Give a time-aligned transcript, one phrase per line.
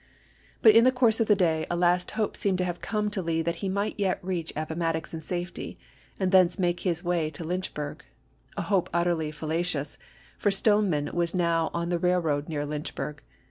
[0.63, 3.21] But in the course of the day a last hope seemed to have come to
[3.21, 5.77] Lee that he might yet reach Appo mattox in safety
[6.19, 8.03] and thence make his way to Lynchburg—
[8.57, 9.99] a hope utterly fallacious,
[10.39, 13.21] for Stone man was now on the railroad near Lynchburg.